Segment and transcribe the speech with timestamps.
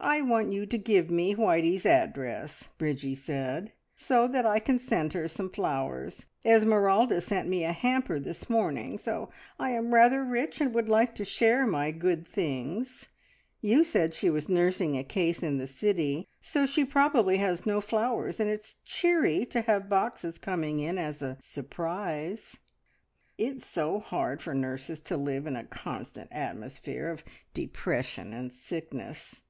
[0.00, 5.12] "I want you to give me Whitey's address," Bridgie said, "so that I can send
[5.14, 6.26] her some flowers.
[6.44, 9.28] Esmeralda sent me a hamper this morning, so
[9.58, 13.08] I am rather rich and would like to share my goad things.
[13.60, 17.80] You said she was nursing a case in the city, so she probably has no
[17.80, 22.58] flowers, and it's cheery to have boxes coming in as a surprise.
[23.36, 29.42] It's so hard for nurses to live in a constant atmosphere of depression and sickness.